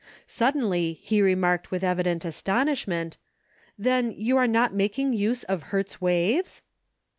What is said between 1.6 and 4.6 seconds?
with evident astonishment: "Then you are